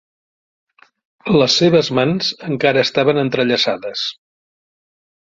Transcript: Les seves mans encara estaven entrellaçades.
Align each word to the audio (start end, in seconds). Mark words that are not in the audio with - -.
Les 1.35 1.57
seves 1.59 1.91
mans 1.99 2.31
encara 2.47 2.81
estaven 2.87 3.21
entrellaçades. 3.25 4.07